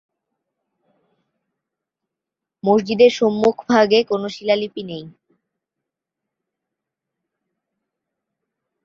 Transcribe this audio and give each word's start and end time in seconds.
মসজিদের 2.63 3.11
সম্মুখভাগে 3.11 3.99
কোন 4.09 4.21
শিলালিপি 4.27 4.81
নেই। 4.83 5.03